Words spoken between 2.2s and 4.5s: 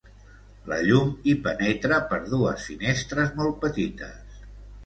dues finestres molt petites.